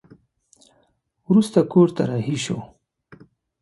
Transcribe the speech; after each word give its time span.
وروسته 1.29 1.59
کور 1.71 1.87
ته 1.95 2.03
رهي 2.09 2.37
شوه. 2.45 2.63